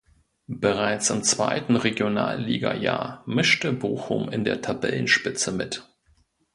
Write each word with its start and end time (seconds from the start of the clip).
Bereits 0.47 1.11
im 1.11 1.21
zweiten 1.21 1.75
Regionalliga-Jahr 1.75 3.21
mischte 3.27 3.71
Bochum 3.71 4.29
in 4.29 4.43
der 4.43 4.63
Tabellenspitze 4.63 5.51
mit. 5.51 5.87